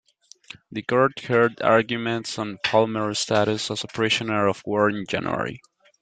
[0.71, 5.61] The court heard arguments on Palmera's status as a prisoner of war in January.